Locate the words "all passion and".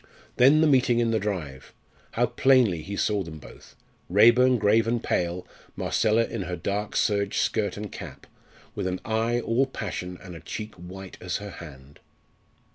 9.41-10.35